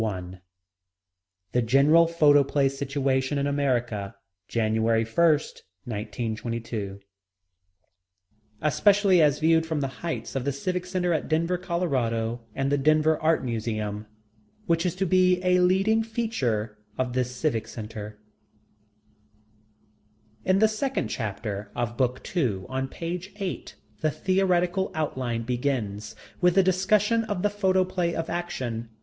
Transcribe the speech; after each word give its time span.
BOOK 0.01 0.09
I 0.33 0.41
THE 1.51 1.61
GENERAL 1.61 2.07
PHOTOPLAY 2.07 2.69
SITUATION 2.69 3.37
IN 3.37 3.45
AMERICA, 3.45 4.15
JANUARY 4.47 5.05
1, 5.05 5.29
1922 5.29 6.99
Especially 8.63 9.21
as 9.21 9.37
Viewed 9.37 9.63
from 9.67 9.79
the 9.81 10.01
Heights 10.01 10.35
of 10.35 10.43
the 10.43 10.51
Civic 10.51 10.87
Centre 10.87 11.13
at 11.13 11.27
Denver, 11.29 11.59
Colorado, 11.59 12.41
and 12.55 12.71
the 12.71 12.79
Denver 12.79 13.21
Art 13.21 13.45
Museum, 13.45 14.07
Which 14.65 14.87
Is 14.87 14.95
to 14.95 15.05
Be 15.05 15.39
a 15.43 15.59
Leading 15.59 16.01
Feature 16.01 16.79
of 16.97 17.13
This 17.13 17.35
Civic 17.35 17.67
Centre 17.67 18.17
In 20.43 20.57
the 20.57 20.67
second 20.67 21.09
chapter 21.09 21.69
of 21.75 21.95
book 21.95 22.23
two, 22.23 22.65
on 22.67 22.87
page 22.87 23.33
8, 23.35 23.75
the 23.99 24.09
theoretical 24.09 24.89
outline 24.95 25.43
begins, 25.43 26.15
with 26.41 26.57
a 26.57 26.63
discussion 26.63 27.23
of 27.25 27.43
the 27.43 27.51
Photoplay 27.51 28.15
of 28.15 28.31
Action. 28.31 28.89